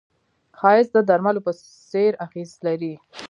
[0.59, 1.51] ښایست د درملو په
[1.89, 2.93] څېر اغېز لري